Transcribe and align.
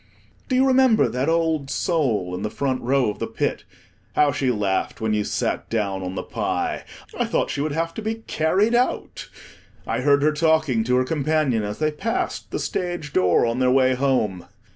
Do 0.49 0.55
you 0.55 0.65
remember 0.65 1.07
that 1.07 1.29
old 1.29 1.69
soul 1.69 2.33
in 2.33 2.41
the 2.41 2.49
front 2.49 2.81
row 2.81 3.11
of 3.11 3.19
the 3.19 3.27
Pit? 3.27 3.65
How 4.15 4.31
she 4.31 4.49
laughed 4.49 4.99
when 4.99 5.13
you 5.13 5.23
sat 5.23 5.69
down 5.69 6.01
on 6.01 6.15
the 6.15 6.23
pie! 6.23 6.85
I 7.19 7.25
thought 7.25 7.51
she 7.51 7.61
would 7.61 7.71
have 7.73 7.93
to 7.93 8.01
be 8.01 8.15
carried 8.25 8.73
out. 8.73 9.29
I 9.85 10.01
heard 10.01 10.23
her 10.23 10.31
talking 10.33 10.83
to 10.85 10.95
her 10.95 11.03
companion 11.03 11.61
as 11.61 11.77
they 11.77 11.91
passed 11.91 12.49
the 12.49 12.57
stage 12.57 13.13
door 13.13 13.45
on 13.45 13.59
their 13.59 13.69
way 13.69 13.93
home. 13.93 14.47